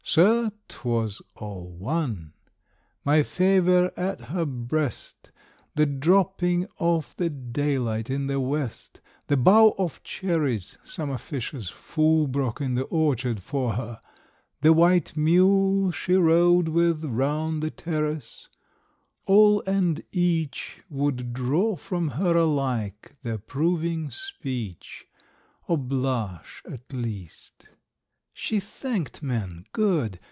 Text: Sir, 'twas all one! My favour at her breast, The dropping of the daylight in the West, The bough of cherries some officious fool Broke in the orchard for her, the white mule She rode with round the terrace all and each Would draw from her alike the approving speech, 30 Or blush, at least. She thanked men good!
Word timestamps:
Sir, 0.03 0.51
'twas 0.67 1.21
all 1.35 1.69
one! 1.69 2.33
My 3.05 3.23
favour 3.23 3.93
at 3.95 4.19
her 4.25 4.43
breast, 4.45 5.31
The 5.75 5.85
dropping 5.85 6.67
of 6.79 7.15
the 7.15 7.29
daylight 7.29 8.09
in 8.09 8.27
the 8.27 8.39
West, 8.41 8.99
The 9.27 9.37
bough 9.37 9.73
of 9.77 10.03
cherries 10.03 10.77
some 10.83 11.09
officious 11.09 11.69
fool 11.69 12.27
Broke 12.27 12.59
in 12.59 12.75
the 12.75 12.81
orchard 12.83 13.41
for 13.41 13.73
her, 13.75 14.01
the 14.59 14.73
white 14.73 15.15
mule 15.15 15.91
She 15.93 16.15
rode 16.15 16.67
with 16.67 17.05
round 17.05 17.63
the 17.63 17.71
terrace 17.71 18.49
all 19.25 19.61
and 19.65 20.03
each 20.11 20.81
Would 20.89 21.31
draw 21.31 21.77
from 21.77 22.09
her 22.09 22.35
alike 22.35 23.15
the 23.23 23.35
approving 23.35 24.09
speech, 24.09 25.05
30 25.67 25.73
Or 25.73 25.77
blush, 25.77 26.63
at 26.69 26.91
least. 26.91 27.69
She 28.33 28.59
thanked 28.61 29.21
men 29.21 29.65
good! 29.73 30.19